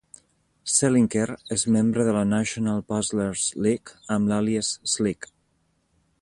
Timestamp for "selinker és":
0.75-1.65